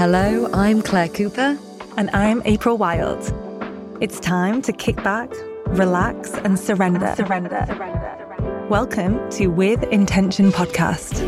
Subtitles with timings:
[0.00, 1.58] Hello, I'm Claire Cooper.
[1.98, 3.20] And I'm April Wild.
[4.00, 5.30] It's time to kick back,
[5.66, 7.12] relax, and surrender.
[7.18, 7.64] Surrender.
[7.66, 8.66] surrender.
[8.70, 11.20] Welcome to With Intention Podcast,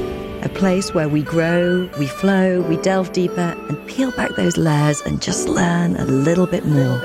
[0.42, 5.02] a place where we grow, we flow, we delve deeper, and peel back those layers
[5.02, 6.98] and just learn a little bit more.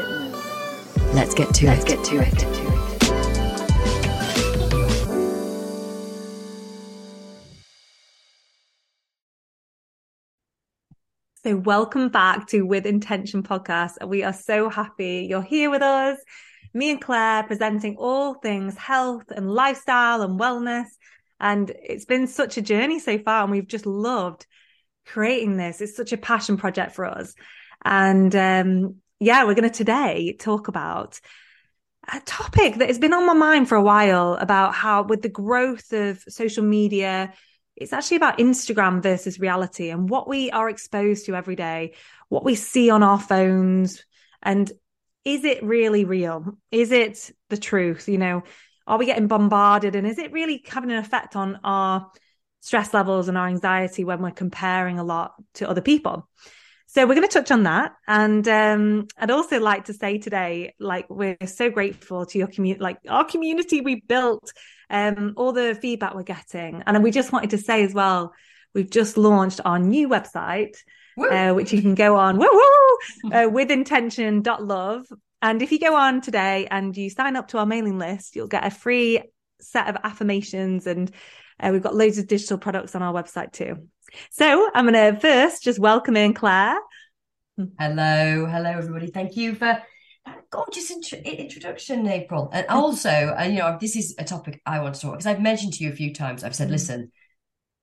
[1.11, 1.69] Let's get to it.
[1.69, 1.87] Let's it.
[1.89, 2.66] Get to it.
[11.47, 14.05] So, welcome back to With Intention podcast.
[14.05, 16.19] We are so happy you're here with us.
[16.73, 20.87] Me and Claire presenting all things health and lifestyle and wellness.
[21.39, 24.45] And it's been such a journey so far, and we've just loved
[25.05, 25.79] creating this.
[25.79, 27.33] It's such a passion project for us.
[27.85, 31.21] And um, yeah, we're going to today talk about
[32.13, 35.29] a topic that has been on my mind for a while about how, with the
[35.29, 37.31] growth of social media,
[37.77, 41.93] it's actually about Instagram versus reality and what we are exposed to every day,
[42.27, 44.03] what we see on our phones.
[44.41, 44.71] And
[45.23, 46.57] is it really real?
[46.71, 48.09] Is it the truth?
[48.09, 48.43] You know,
[48.87, 49.95] are we getting bombarded?
[49.95, 52.11] And is it really having an effect on our
[52.61, 56.27] stress levels and our anxiety when we're comparing a lot to other people?
[56.89, 57.93] So we're going to touch on that.
[58.07, 62.81] And um, I'd also like to say today, like, we're so grateful to your community,
[62.81, 64.53] like our community we built
[64.89, 66.83] um, all the feedback we're getting.
[66.87, 68.33] And we just wanted to say as well,
[68.73, 70.77] we've just launched our new website,
[71.19, 75.07] uh, which you can go on woo, woo, uh, with intention.love.
[75.41, 78.47] And if you go on today and you sign up to our mailing list, you'll
[78.47, 79.21] get a free
[79.59, 80.87] set of affirmations.
[80.87, 81.11] And
[81.59, 83.87] uh, we've got loads of digital products on our website too.
[84.31, 86.77] So I'm going to first just welcome in Claire.
[87.79, 89.07] Hello, hello, everybody.
[89.07, 89.81] Thank you for
[90.25, 92.49] that gorgeous int- introduction, April.
[92.53, 95.41] And also, uh, you know, this is a topic I want to talk because I've
[95.41, 96.43] mentioned to you a few times.
[96.43, 96.71] I've said, mm.
[96.71, 97.11] listen,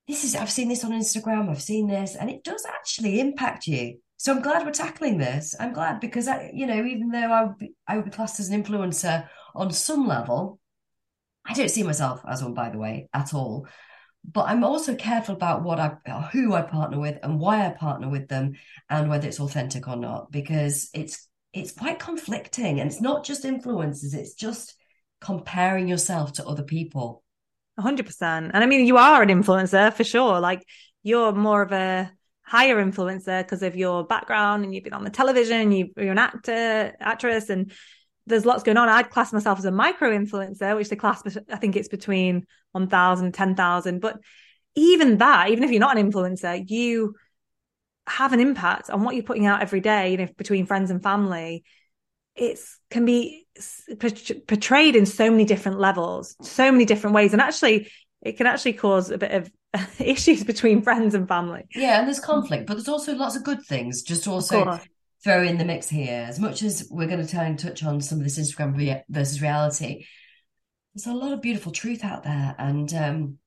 [0.06, 1.50] this is I've seen this on Instagram.
[1.50, 3.98] I've seen this, and it does actually impact you.
[4.16, 5.54] So I'm glad we're tackling this.
[5.58, 8.40] I'm glad because I, you know, even though I would be, I would be classed
[8.40, 10.58] as an influencer on some level,
[11.44, 13.66] I don't see myself as one, by the way, at all.
[14.24, 15.96] But I'm also careful about what I,
[16.32, 18.54] who I partner with, and why I partner with them,
[18.88, 22.80] and whether it's authentic or not, because it's it's quite conflicting.
[22.80, 24.74] And it's not just influences it's just
[25.20, 27.22] comparing yourself to other people.
[27.80, 30.38] 100% and i mean you are an influencer for sure.
[30.40, 30.64] Like
[31.02, 32.10] you're more of a
[32.42, 36.18] higher influencer because of your background and you've been on the television you, are an
[36.18, 37.72] actor actress and
[38.26, 38.88] there's lots going on.
[38.88, 43.32] I'd class myself as a micro influencer which the class i think it's between 1000
[43.32, 44.18] 10000 but
[44.74, 47.14] even that even if you're not an influencer you
[48.06, 51.02] have an impact on what you're putting out every day, you know, between friends and
[51.02, 51.64] family,
[52.36, 53.46] it's can be
[54.46, 57.90] portrayed in so many different levels, so many different ways, and actually,
[58.22, 59.50] it can actually cause a bit of
[60.00, 61.64] issues between friends and family.
[61.74, 62.66] Yeah, and there's conflict, mm-hmm.
[62.66, 64.02] but there's also lots of good things.
[64.02, 64.78] Just also
[65.24, 68.00] throw in the mix here, as much as we're going to try and touch on
[68.00, 70.04] some of this Instagram versus reality.
[70.94, 73.38] There's a lot of beautiful truth out there, and um,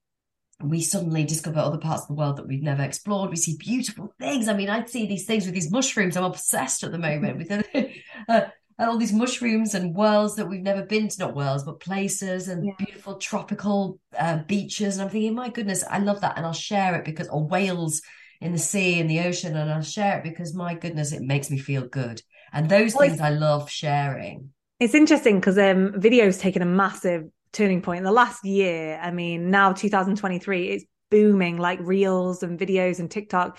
[0.61, 3.29] we suddenly discover other parts of the world that we've never explored.
[3.29, 4.47] We see beautiful things.
[4.47, 6.17] I mean, I see these things with these mushrooms.
[6.17, 7.91] I'm obsessed at the moment with
[8.27, 8.41] uh,
[8.79, 12.65] all these mushrooms and worlds that we've never been to, not worlds, but places and
[12.65, 12.73] yeah.
[12.79, 14.95] beautiful tropical uh, beaches.
[14.95, 16.37] And I'm thinking, my goodness, I love that.
[16.37, 18.01] And I'll share it because, or whales
[18.41, 21.49] in the sea, in the ocean, and I'll share it because, my goodness, it makes
[21.49, 22.21] me feel good.
[22.53, 24.51] And those well, things I love sharing.
[24.79, 28.99] It's interesting because um, video's taken a massive turning point in the last year.
[29.01, 33.57] I mean, now 2023, it's booming like reels and videos and TikTok.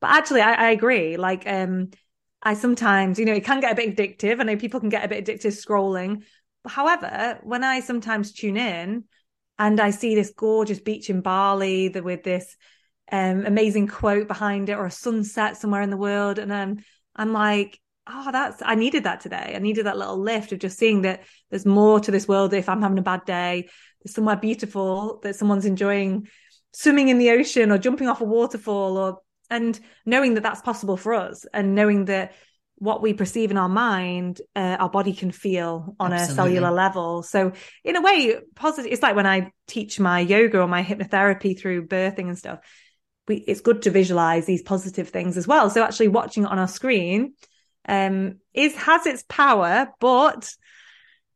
[0.00, 1.16] But actually, I, I agree.
[1.16, 1.90] Like, um,
[2.42, 4.40] I sometimes, you know, it can get a bit addictive.
[4.40, 6.24] I know people can get a bit addictive scrolling.
[6.66, 9.04] However, when I sometimes tune in
[9.58, 12.56] and I see this gorgeous beach in Bali with this
[13.12, 16.84] um, amazing quote behind it or a sunset somewhere in the world, and then
[17.14, 19.52] I'm like, oh, that's, I needed that today.
[19.54, 22.52] I needed that little lift of just seeing that there's more to this world.
[22.52, 23.68] If I'm having a bad day,
[24.02, 26.26] there's somewhere beautiful that someone's enjoying
[26.72, 29.18] swimming in the ocean or jumping off a waterfall or,
[29.50, 32.32] and knowing that that's possible for us and knowing that
[32.76, 36.32] what we perceive in our mind, uh, our body can feel on Absolutely.
[36.32, 37.22] a cellular level.
[37.22, 37.52] So
[37.84, 41.86] in a way, positive, it's like when I teach my yoga or my hypnotherapy through
[41.86, 42.58] birthing and stuff.
[43.28, 45.70] We, it's good to visualize these positive things as well.
[45.70, 47.34] So actually watching it on our screen,
[47.88, 50.48] um, is has its power, but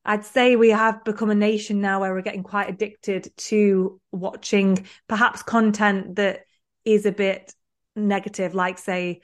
[0.04, 4.86] I'd say we have become a nation now where we're getting quite addicted to watching
[5.08, 6.42] perhaps content that
[6.84, 7.52] is a bit
[7.96, 9.20] negative, like say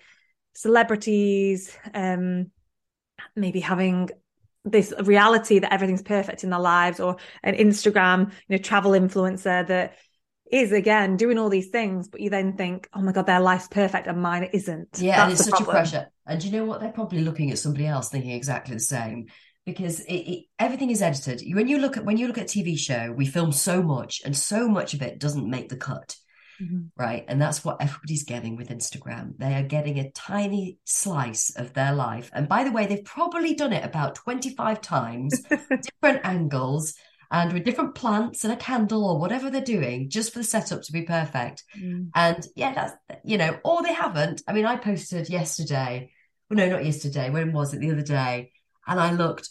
[0.54, 2.50] celebrities, um,
[3.36, 4.10] maybe having
[4.64, 9.66] this reality that everything's perfect in their lives, or an Instagram, you know, travel influencer
[9.66, 9.96] that
[10.52, 13.68] is again doing all these things, but you then think, oh my God, their life's
[13.68, 14.88] perfect and mine isn't.
[14.98, 16.06] Yeah, That's and it's such a pressure.
[16.26, 16.80] And you know what?
[16.80, 19.26] They're probably looking at somebody else thinking exactly the same
[19.64, 21.42] because it, it, everything is edited.
[21.54, 24.20] When you look at when you look at a TV show, we film so much,
[24.24, 26.16] and so much of it doesn't make the cut,
[26.60, 26.90] Mhm.
[26.98, 27.24] right?
[27.28, 29.38] And that's what everybody's getting with Instagram.
[29.38, 32.30] They are getting a tiny slice of their life.
[32.34, 36.94] And by the way, they've probably done it about twenty five times, different angles.
[37.32, 40.82] And with different plants and a candle or whatever they're doing, just for the setup
[40.82, 41.64] to be perfect.
[41.76, 42.10] Mm.
[42.14, 42.92] And yeah, that's,
[43.24, 44.42] you know, or they haven't.
[44.46, 46.10] I mean, I posted yesterday,
[46.50, 47.30] well, no, not yesterday.
[47.30, 47.80] When was it?
[47.80, 48.52] The other day.
[48.86, 49.48] And I looked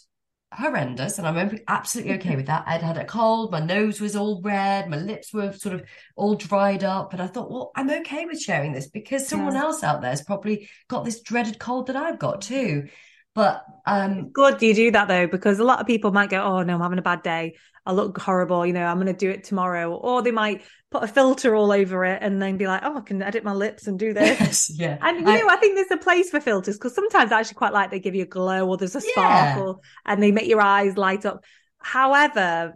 [0.52, 2.64] horrendous and I'm absolutely okay with that.
[2.66, 5.82] I'd had a cold, my nose was all red, my lips were sort of
[6.14, 7.10] all dried up.
[7.10, 9.62] But I thought, well, I'm okay with sharing this because someone Yeah.
[9.62, 12.88] else out there has probably got this dreaded cold that I've got too.
[13.34, 16.62] But um, Good you do that though, because a lot of people might go, oh
[16.62, 17.54] no, I'm having a bad day.
[17.84, 19.92] I look horrible, you know, I'm going to do it tomorrow.
[19.92, 23.00] Or they might put a filter all over it and then be like, oh, I
[23.00, 24.70] can edit my lips and do this.
[24.78, 24.98] yeah.
[25.00, 27.56] And you I- know, I think there's a place for filters because sometimes I actually
[27.56, 29.10] quite like they give you a glow or there's a Yeah.
[29.10, 31.42] sparkle and they make your eyes light up.
[31.78, 32.74] However,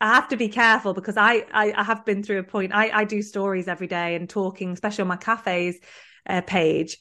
[0.00, 2.72] I have to be careful because I I, I have been through a point.
[2.74, 5.78] I, I do stories every day and talking, especially on my cafes
[6.28, 6.98] uh, page.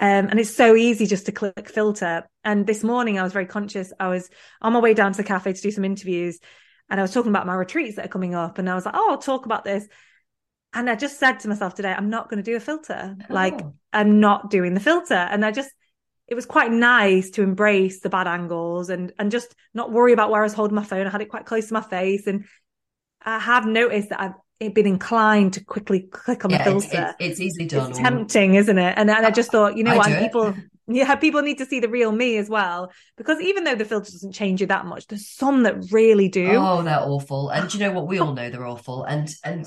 [0.00, 2.28] Um, and it's so easy just to click filter.
[2.44, 3.92] And this morning I was very conscious.
[3.98, 4.30] I was
[4.62, 6.38] on my way down to the cafe to do some interviews
[6.90, 8.58] and I was talking about my retreats that are coming up.
[8.58, 9.86] And I was like, oh, I'll talk about this.
[10.72, 13.16] And I just said to myself today, I'm not going to do a filter.
[13.28, 13.74] Like, Oh.
[13.92, 15.14] I'm not doing the filter.
[15.14, 15.70] And I just,
[16.26, 20.30] it was quite nice to embrace the bad angles and and just not worry about
[20.30, 21.06] where I was holding my phone.
[21.06, 22.44] I had it quite close to my face, and
[23.22, 27.14] I have noticed that I've been inclined to quickly click on the yeah, it's, filter.
[27.18, 27.90] it's, it's easily done.
[27.90, 28.94] It's tempting, isn't it?
[28.96, 30.26] And, and I just thought, you know what, do and it.
[30.26, 30.54] people,
[30.88, 34.10] yeah, people need to see the real me as well, because even though the filter
[34.10, 36.50] doesn't change you that much, there's some that really do.
[36.54, 37.50] Oh, they're awful.
[37.50, 38.08] And you know what?
[38.08, 39.04] We all know they're awful.
[39.04, 39.66] And and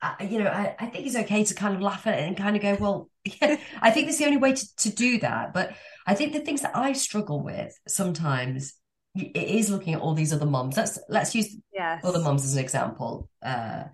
[0.00, 2.36] I, you know, I, I think it's okay to kind of laugh at it and
[2.36, 5.52] kind of go, well, yeah, I think that's the only way to, to do that.
[5.52, 5.74] But
[6.06, 8.74] I think the things that I struggle with sometimes
[9.14, 10.76] it is looking at all these other moms.
[10.76, 12.02] Let's let's use yes.
[12.04, 13.28] other mums as an example.
[13.42, 13.84] Uh,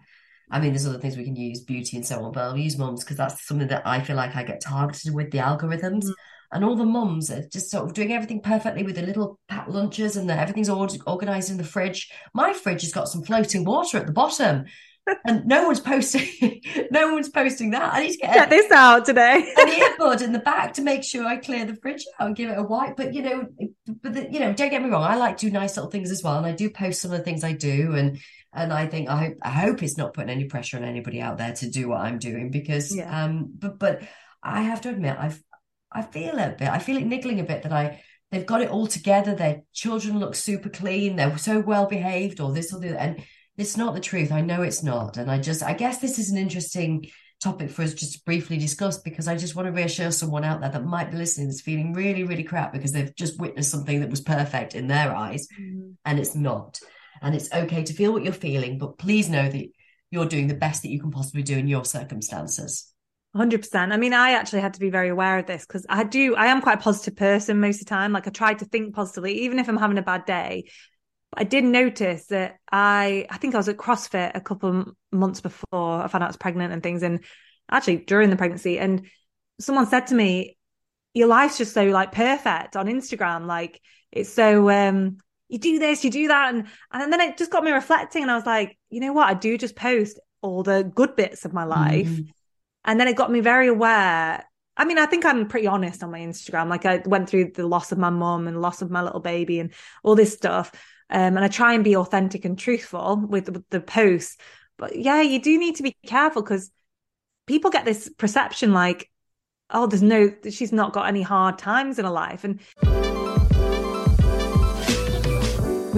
[0.51, 2.79] I mean, there's other things we can use, beauty and so on, but I'll use
[2.79, 6.05] mums because that's something that I feel like I get targeted with the algorithms.
[6.05, 6.13] Mm.
[6.51, 9.69] And all the mums are just sort of doing everything perfectly with the little packed
[9.69, 12.11] lunches and the, everything's all organized in the fridge.
[12.33, 14.65] My fridge has got some floating water at the bottom.
[15.27, 16.61] And no one's posting,
[16.91, 17.95] no one's posting that.
[17.95, 19.37] I need to get this out today.
[19.59, 22.51] an earbud in the back to make sure I clear the fridge out and give
[22.51, 22.95] it a wipe.
[22.95, 23.47] But you know,
[24.03, 25.05] but the, you know, don't get me wrong.
[25.05, 27.17] I like to do nice little things as well, and I do post some of
[27.17, 28.19] the things I do, and
[28.53, 31.39] and I think I hope I hope it's not putting any pressure on anybody out
[31.39, 33.25] there to do what I'm doing because Yeah.
[33.25, 34.03] um, but but
[34.43, 35.43] I have to admit I've
[35.91, 36.69] I feel it a bit.
[36.69, 38.03] I feel it niggling a bit that I.
[38.31, 39.35] They've got it all together.
[39.35, 41.17] Their children look super clean.
[41.17, 43.25] They're so well behaved, or this or the and
[43.57, 44.31] it's not the truth.
[44.31, 45.17] I know it's not.
[45.17, 47.09] And I just, I guess this is an interesting
[47.43, 50.61] topic for us just to briefly discuss because I just want to reassure someone out
[50.61, 54.01] there that might be listening that's feeling really, really crap because they've just witnessed something
[54.01, 55.49] that was perfect in their eyes
[56.05, 56.81] and it's not.
[57.23, 59.67] And it's okay to feel what you're feeling, but please know that
[60.11, 62.93] you're doing the best that you can possibly do in your circumstances.
[63.37, 63.93] 100%.
[63.93, 66.47] I mean, I actually had to be very aware of this because I do, I
[66.47, 68.13] am quite a positive person most of the time.
[68.13, 70.71] Like I try to think positively, even if I'm having a bad day.
[71.37, 76.03] I did notice that I, I think I was at CrossFit a couple months before
[76.03, 77.03] I found out I was pregnant and things.
[77.03, 77.23] And
[77.71, 79.07] actually during the pregnancy, and
[79.61, 80.57] someone said to me,
[81.13, 83.47] your life's just so like perfect on Instagram.
[83.47, 86.55] Like it's so, um, you do this, you do that.
[86.55, 88.23] And, and then it just got me reflecting.
[88.23, 89.29] And I was like, you know what?
[89.29, 92.09] I do just post all the good bits of my life.
[92.09, 92.29] Mhm.
[92.85, 94.45] And then it got me very aware.
[94.77, 96.69] I mean, I think I'm pretty honest on my Instagram.
[96.69, 99.59] Like I went through the loss of my mum and loss of my little baby
[99.59, 99.73] and
[100.05, 100.71] all this stuff.
[101.11, 104.37] Um, and I try and be authentic and truthful with, with the posts.
[104.77, 106.71] But yeah, you do need to be careful because
[107.47, 109.11] people get this perception like,
[109.71, 112.45] oh, there's no, she's not got any hard times in her life.
[112.45, 112.61] And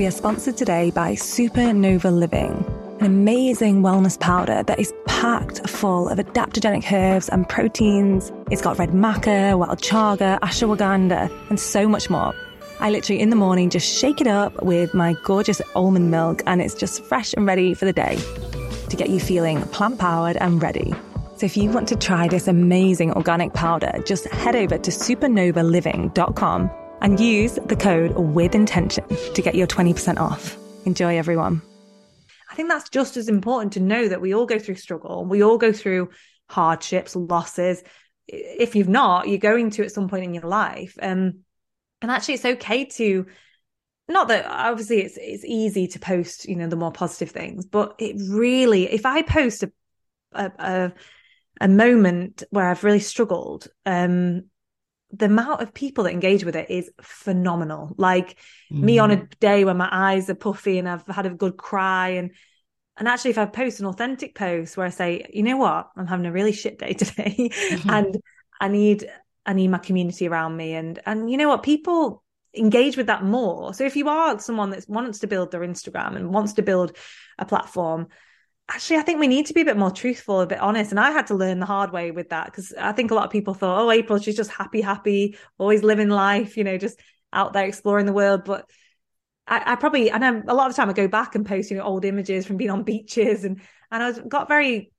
[0.01, 2.65] we are sponsored today by Supernova Living,
[3.01, 8.33] an amazing wellness powder that is packed full of adaptogenic herbs and proteins.
[8.51, 12.35] It's got red maca, wild chaga, ashwagandha, and so much more.
[12.79, 16.63] I literally in the morning just shake it up with my gorgeous almond milk, and
[16.63, 18.19] it's just fresh and ready for the day
[18.89, 20.95] to get you feeling plant powered and ready.
[21.37, 26.71] So if you want to try this amazing organic powder, just head over to supernovaliving.com
[27.01, 29.05] and use the code with intention
[29.35, 30.57] to get your 20% off.
[30.85, 31.63] Enjoy everyone.
[32.51, 35.25] I think that's just as important to know that we all go through struggle.
[35.25, 36.11] We all go through
[36.49, 37.83] hardships, losses.
[38.27, 40.97] If you've not, you're going to at some point in your life.
[41.01, 41.41] Um,
[42.03, 43.27] and actually it's okay to
[44.09, 47.95] not that obviously it's it's easy to post you know the more positive things but
[48.01, 49.71] it really if i post a
[50.33, 50.93] a, a,
[51.61, 54.45] a moment where I've really struggled, um,
[55.13, 57.95] the amount of people that engage with it is phenomenal.
[57.97, 58.39] Like
[58.73, 58.81] mm.
[58.81, 59.41] me on a mm.
[59.41, 62.33] day when my eyes are puffy and I've had a good cry and
[62.97, 66.07] and actually if I post an authentic post where I say, you know what, I'm
[66.07, 67.91] having a really shit day today mm-hmm.
[67.91, 68.17] and
[68.61, 69.11] I need
[69.47, 72.23] I need my community around me and and you know what, people
[72.55, 73.75] engage with that more.
[73.75, 76.97] So if you are someone that wants to build their Instagram and wants to build
[77.39, 78.09] a platform,
[78.71, 81.01] actually i think we need to be a bit more truthful a bit honest and
[81.01, 83.31] i had to learn the hard way with that because i think a lot of
[83.31, 86.99] people thought oh april she's just happy happy always living life you know just
[87.33, 88.69] out there exploring the world but
[89.47, 91.73] I, probably, I probably and a lot of the time I go back and post
[91.73, 93.61] you know old images from being on beaches and
[93.91, 94.93] and I got very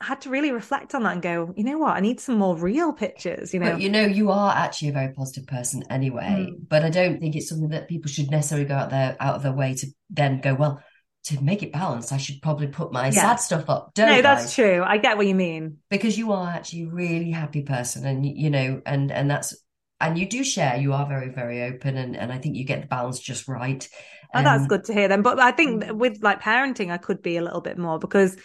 [0.00, 2.36] I had to really reflect on that and go, you know what, I need some
[2.36, 3.72] more real pictures, you know.
[3.72, 6.48] But you know, you are actually a very positive person anyway.
[6.50, 6.68] Mm.
[6.68, 9.42] But I don't think it's something that people should necessarily go out there out of
[9.42, 10.82] their way to then go, well,
[11.24, 13.12] to make it balanced, I should probably put my yeah.
[13.12, 13.92] sad stuff up.
[13.96, 14.20] no, I?
[14.22, 14.82] that's true.
[14.84, 15.78] I get what you mean.
[15.88, 19.56] Because you are actually a really happy person, and you know, and and that's
[20.00, 20.76] and you do share.
[20.76, 23.88] You are very very open, and and I think you get the balance just right.
[24.34, 25.08] Oh, that's good to hear.
[25.08, 25.92] Then, but I think mm.
[25.92, 28.36] with like parenting, I could be a little bit more because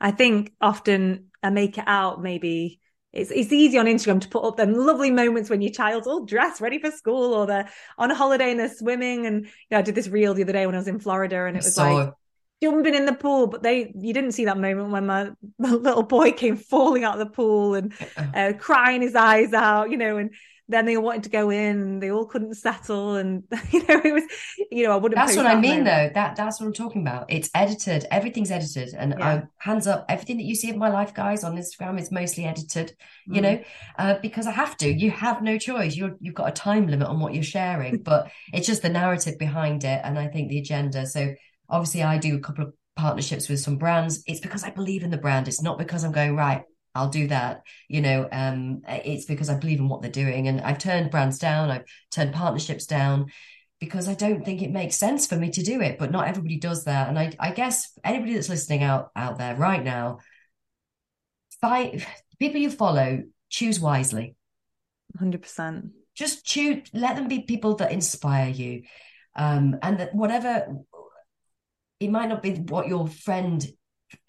[0.00, 2.80] I think often I make it out maybe.
[3.16, 6.24] It's, it's easy on Instagram to put up them lovely moments when your child's all
[6.24, 9.26] dressed, ready for school, or they're on a holiday and they're swimming.
[9.26, 11.46] And you know, I did this reel the other day when I was in Florida,
[11.46, 12.12] and it was like
[12.62, 16.02] jumping in the pool, but they you didn't see that moment when my, my little
[16.02, 17.92] boy came falling out of the pool and
[18.34, 20.34] uh, crying his eyes out, you know, and
[20.68, 24.00] then they all wanted to go in and they all couldn't settle and you know
[24.04, 24.24] it was
[24.70, 26.10] you know I wouldn't That's what that I mean though.
[26.12, 27.26] That that's what I'm talking about.
[27.28, 28.06] It's edited.
[28.10, 28.94] Everything's edited.
[28.94, 29.26] And yeah.
[29.26, 32.44] I hands up everything that you see of my life guys on Instagram is mostly
[32.44, 32.96] edited
[33.26, 33.42] you mm.
[33.42, 33.62] know
[33.98, 34.92] uh, because I have to.
[34.92, 35.96] You have no choice.
[35.96, 39.38] You're you've got a time limit on what you're sharing but it's just the narrative
[39.38, 41.06] behind it and I think the agenda.
[41.06, 41.34] So
[41.68, 44.22] obviously I do a couple of partnerships with some brands.
[44.26, 45.48] It's because I believe in the brand.
[45.48, 46.62] It's not because I'm going, right,
[46.96, 47.62] I'll do that.
[47.88, 50.48] You know, um, it's because I believe in what they're doing.
[50.48, 53.26] And I've turned brands down, I've turned partnerships down
[53.78, 55.98] because I don't think it makes sense for me to do it.
[55.98, 57.08] But not everybody does that.
[57.08, 60.18] And I, I guess anybody that's listening out out there right now,
[61.60, 62.04] fight
[62.38, 64.36] people you follow, choose wisely.
[65.20, 65.90] 100%.
[66.14, 68.82] Just choose, let them be people that inspire you.
[69.34, 70.66] Um, and that whatever
[72.00, 73.66] it might not be what your friend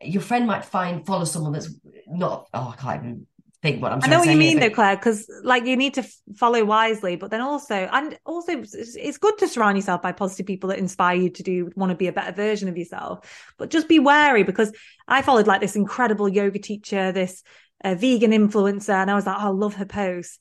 [0.01, 1.73] your friend might find follow someone that's
[2.17, 3.27] not oh I can't even
[3.61, 4.13] think what I'm saying.
[4.13, 7.15] I know what you mean though Claire because like you need to f- follow wisely
[7.15, 10.79] but then also and also it's, it's good to surround yourself by positive people that
[10.79, 13.99] inspire you to do want to be a better version of yourself but just be
[13.99, 14.71] wary because
[15.07, 17.43] I followed like this incredible yoga teacher this
[17.83, 20.39] uh, vegan influencer and I was like oh, I love her posts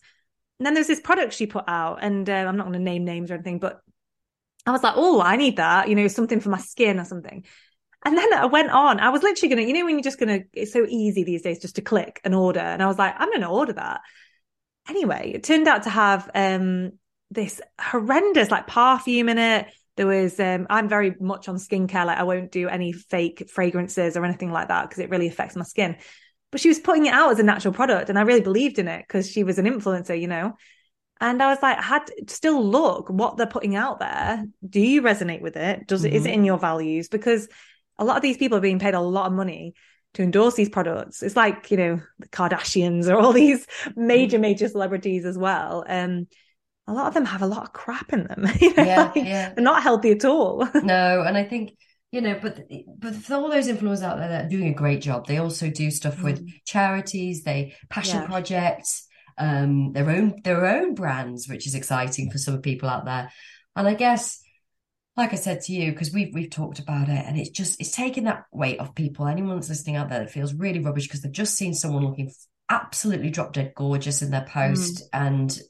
[0.58, 3.04] and then there's this product she put out and uh, I'm not going to name
[3.04, 3.80] names or anything but
[4.66, 7.44] I was like, oh, I need that, you know, something for my skin or something.
[8.06, 9.00] And then I went on.
[9.00, 11.24] I was literally going to, you know, when you're just going to, it's so easy
[11.24, 12.60] these days just to click and order.
[12.60, 14.00] And I was like, I'm going to order that.
[14.88, 16.92] Anyway, it turned out to have um,
[17.32, 19.66] this horrendous like perfume in it.
[19.96, 22.06] There was, um, I'm very much on skincare.
[22.06, 25.56] Like I won't do any fake fragrances or anything like that because it really affects
[25.56, 25.96] my skin.
[26.52, 28.08] But she was putting it out as a natural product.
[28.08, 30.52] And I really believed in it because she was an influencer, you know.
[31.20, 34.44] And I was like, I had still look what they're putting out there.
[34.64, 35.88] Do you resonate with it?
[35.88, 36.16] Does it mm-hmm.
[36.18, 37.08] is it in your values?
[37.08, 37.48] Because
[37.98, 39.74] a lot of these people are being paid a lot of money
[40.14, 41.22] to endorse these products.
[41.22, 44.42] It's like, you know, the Kardashians or all these major, mm-hmm.
[44.42, 45.84] major celebrities as well.
[45.86, 46.26] Um,
[46.86, 48.46] a lot of them have a lot of crap in them.
[48.60, 49.52] you know, yeah, like, yeah.
[49.54, 50.66] They're not healthy at all.
[50.74, 51.72] no, and I think
[52.12, 52.60] you know, but
[52.98, 55.68] but for all those influencers out there that are doing a great job, they also
[55.68, 56.52] do stuff with mm.
[56.64, 58.26] charities, they passion yeah.
[58.26, 59.06] projects
[59.38, 63.30] um, their own their own brands, which is exciting for some people out there.
[63.74, 64.40] And I guess,
[65.16, 67.92] like I said to you, because we've we've talked about it, and it's just it's
[67.92, 69.26] taking that weight off people.
[69.26, 72.30] Anyone that's listening out there that feels really rubbish because they've just seen someone looking
[72.68, 75.08] absolutely drop dead gorgeous in their post mm.
[75.12, 75.60] and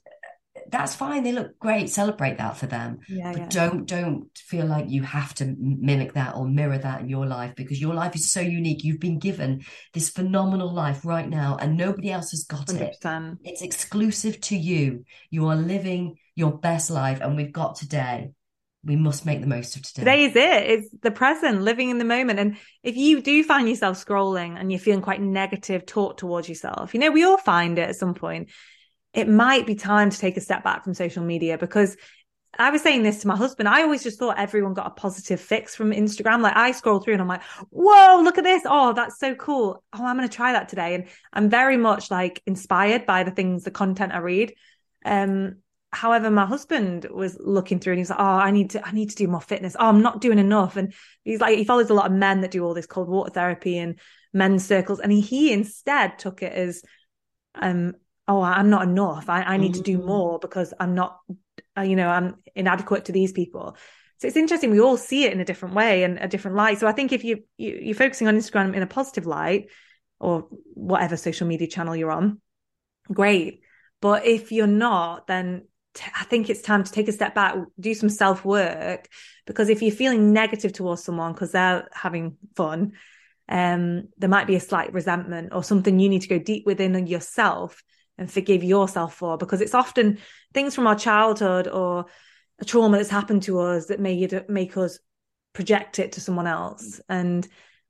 [0.69, 3.47] that's fine they look great celebrate that for them yeah, but yeah.
[3.49, 7.53] don't don't feel like you have to mimic that or mirror that in your life
[7.55, 9.63] because your life is so unique you've been given
[9.93, 13.33] this phenomenal life right now and nobody else has got 100%.
[13.33, 18.31] it it's exclusive to you you are living your best life and we've got today
[18.87, 20.01] we must make the most of today.
[20.01, 20.69] Today is it.
[20.71, 22.39] It's the present, living in the moment.
[22.39, 26.93] And if you do find yourself scrolling and you're feeling quite negative talk towards yourself,
[26.95, 28.49] you know, we all find it at some point
[29.17, 31.97] it might be time to take a step back from social media because
[32.59, 33.67] I was saying this to my husband.
[33.67, 36.41] I always just thought everyone got a positive fix from Instagram.
[36.41, 38.61] Like I scroll through and I'm like, whoa, look at this.
[38.65, 39.83] Oh, that's so cool.
[39.91, 40.93] Oh, I'm going to try that today.
[40.93, 44.53] And I'm very much like inspired by the things, the content I read.
[45.03, 45.57] Um,
[45.97, 49.09] however, my husband was looking through and he's like, oh, I need to, I need
[49.09, 49.75] to do more fitness.
[49.77, 50.77] Oh, I'm not doing enough.
[50.77, 53.31] And he's like, he follows a lot of men that do all this cold water
[53.31, 53.99] therapy and
[54.33, 54.99] men's circles.
[54.99, 56.83] And he, he instead took it as,
[57.55, 57.95] um,
[58.27, 59.27] oh, I'm not enough.
[59.27, 59.83] I, I need mm-hmm.
[59.83, 60.05] to do mm.
[60.05, 61.19] more because I'm not,
[61.77, 63.75] uh, you know, I'm inadequate to these people.
[64.19, 64.71] So it's interesting.
[64.71, 66.79] We all see it in a different way and a different light.
[66.79, 69.69] So I think if you, you you're focusing on Instagram in a positive light
[70.19, 72.41] or whatever social media channel you're on,
[73.11, 73.61] great.
[74.01, 77.55] But if you're not, then t- I think it's time to take a step back,
[77.79, 79.07] do some self work.
[79.45, 82.93] Because if you're feeling negative towards someone because they're having fun,
[83.49, 87.07] um, there might be a slight resentment or something you need to go deep within
[87.07, 87.83] yourself
[88.17, 89.37] and forgive yourself for.
[89.37, 90.19] Because it's often
[90.53, 92.05] things from our childhood or
[92.59, 94.99] a trauma that's happened to us that make make us
[95.53, 97.47] project it to someone else and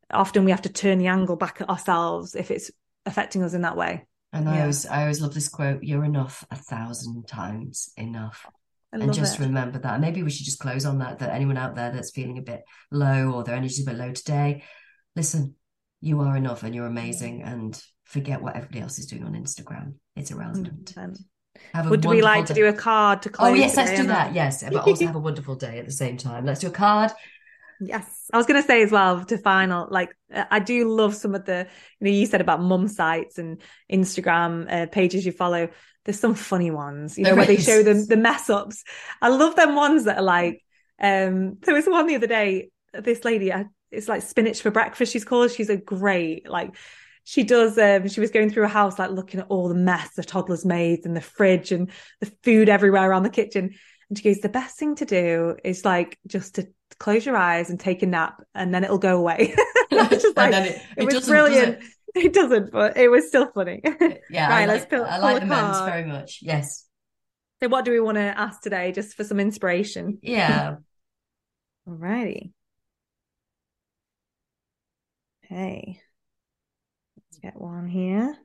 [0.10, 2.72] often we have to turn the angle back at ourselves if it's
[3.06, 4.54] affecting us in that way and yeah.
[4.54, 8.46] I always I always love this quote you're enough a thousand times enough
[8.92, 9.44] and just it.
[9.44, 12.38] remember that maybe we should just close on that that anyone out there that's feeling
[12.38, 14.64] a bit low or their energy's a bit low today
[15.16, 15.56] listen
[16.02, 19.96] you are enough and you're amazing and forget what everybody else is doing on Instagram
[20.16, 21.90] it's irrelevant mm-hmm.
[21.90, 22.54] Would we like day.
[22.54, 23.50] to do a card to oh, close?
[23.50, 24.34] Oh yes, let's do that.
[24.36, 26.46] Yes, but also have a wonderful day at the same time.
[26.46, 27.12] Let's do a card.
[27.80, 29.88] Yes, I was going to say as well to final.
[29.90, 31.68] Like, uh, I do love some of the
[32.00, 35.70] you know you said about mum sites and Instagram uh, pages you follow.
[36.06, 38.84] There's some funny ones, you know, where they show them the mess ups.
[39.22, 40.64] I love them ones that are like.
[41.00, 42.70] Um, there was one the other day.
[42.94, 45.14] This lady, uh, it's like spinach for breakfast.
[45.14, 45.52] She's called.
[45.52, 46.76] She's a great like
[47.28, 50.14] she does um she was going through a house like looking at all the mess
[50.16, 51.92] the toddlers made and the fridge and
[52.22, 53.76] the food everywhere around the kitchen
[54.10, 57.70] and she goes the best thing to do is like just to close your eyes
[57.70, 59.53] and take a nap and then it'll go away
[59.91, 62.25] just like, it, it, it, was brilliant does it?
[62.25, 62.34] it?
[62.34, 63.82] doesn't but it was still funny
[64.29, 66.86] yeah right I like, let's pull, I like the men's very much yes
[67.62, 70.75] so what do we want to ask today just for some inspiration yeah
[71.88, 72.51] alrighty
[75.46, 76.01] okay
[77.38, 78.36] Let's get one here.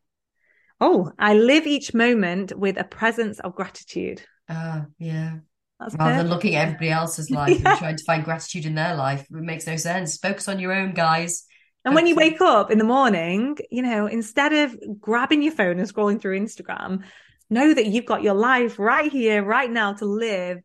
[0.80, 4.22] Oh, I live each moment with a presence of gratitude.
[4.48, 5.38] Ah, uh, yeah.
[5.82, 6.22] That's Rather perfect.
[6.22, 7.70] than looking at everybody else's life yeah.
[7.70, 10.16] and trying to find gratitude in their life, it makes no sense.
[10.16, 11.44] Focus on your own, guys.
[11.84, 15.80] And when you wake up in the morning, you know, instead of grabbing your phone
[15.80, 17.02] and scrolling through Instagram,
[17.50, 20.60] know that you've got your life right here, right now to live.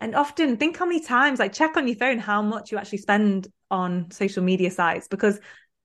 [0.00, 2.98] And often think how many times, like check on your phone how much you actually
[2.98, 5.38] spend on social media sites because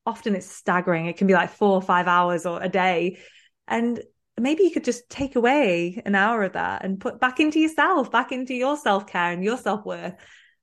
[0.06, 1.06] often it's staggering.
[1.06, 3.20] It can be like four or five hours or a day.
[3.67, 4.02] And
[4.39, 8.12] maybe you could just take away an hour of that and put back into yourself,
[8.12, 10.13] back into your self care and your self worth.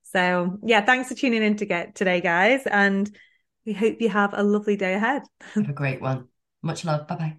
[0.02, 2.62] So, yeah, thanks for tuning in to get today, guys.
[2.66, 3.11] And
[3.66, 5.22] we hope you have a lovely day ahead.
[5.54, 6.28] have a great one.
[6.62, 7.07] Much love.
[7.07, 7.37] Bye bye.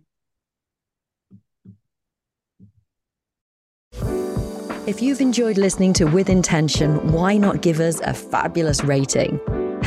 [4.88, 9.40] If you've enjoyed listening to With Intention, why not give us a fabulous rating?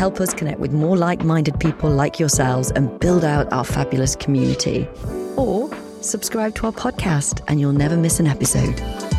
[0.03, 4.17] help us connect with more like minded people like yourselves and build out our fabulous
[4.17, 4.89] community.
[5.37, 5.71] Or
[6.05, 9.12] subscribe to our podcast and you'll never miss an episode.